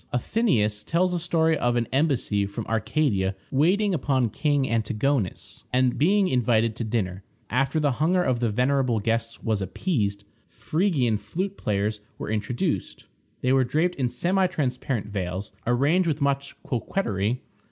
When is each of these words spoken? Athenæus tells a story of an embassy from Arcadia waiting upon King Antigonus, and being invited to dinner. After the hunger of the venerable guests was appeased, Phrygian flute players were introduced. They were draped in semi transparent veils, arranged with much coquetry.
Athenæus 0.11 0.83
tells 0.83 1.13
a 1.13 1.19
story 1.19 1.55
of 1.55 1.75
an 1.75 1.85
embassy 1.93 2.47
from 2.47 2.65
Arcadia 2.65 3.35
waiting 3.51 3.93
upon 3.93 4.31
King 4.31 4.67
Antigonus, 4.67 5.63
and 5.71 5.95
being 5.99 6.27
invited 6.27 6.75
to 6.75 6.83
dinner. 6.83 7.23
After 7.51 7.79
the 7.79 7.91
hunger 7.91 8.23
of 8.23 8.39
the 8.39 8.49
venerable 8.49 8.99
guests 8.99 9.43
was 9.43 9.61
appeased, 9.61 10.23
Phrygian 10.49 11.19
flute 11.19 11.55
players 11.55 11.99
were 12.17 12.31
introduced. 12.31 13.03
They 13.41 13.53
were 13.53 13.63
draped 13.63 13.93
in 13.93 14.09
semi 14.09 14.47
transparent 14.47 15.05
veils, 15.05 15.51
arranged 15.67 16.07
with 16.07 16.19
much 16.19 16.55
coquetry. 16.63 17.43